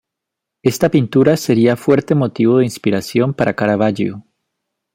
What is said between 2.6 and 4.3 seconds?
inspiración para Caravaggio.